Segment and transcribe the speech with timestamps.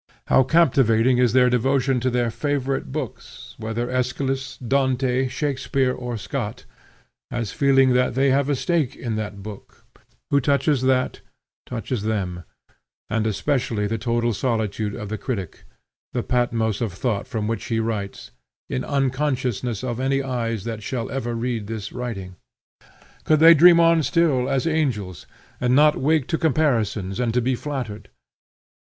[0.29, 6.65] How captivating is their devotion to their favorite books, whether Aeschylus, Dante, Shakspeare, or Scott,
[7.29, 9.85] as feeling that they have a stake in that book;
[10.31, 11.21] who touches that,
[11.67, 12.45] touches them;
[13.11, 15.65] and especially the total solitude of the critic,
[16.13, 18.31] the Patmos of thought from which he writes,
[18.71, 22.37] in unconsciousness of any eyes that shall ever read this writing.
[23.23, 25.27] Could they dream on still, as angels,
[25.59, 28.09] and not wake to comparisons, and to be flattered!